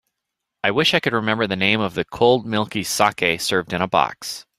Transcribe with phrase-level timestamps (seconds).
[0.63, 3.87] I wish I could remember the name of the cold milky saké served in a
[3.87, 4.47] box.